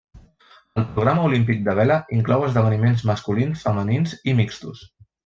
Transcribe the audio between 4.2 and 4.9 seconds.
i mixtos.